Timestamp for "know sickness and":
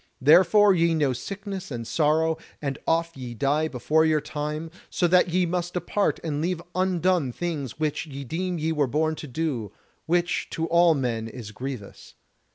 0.95-1.85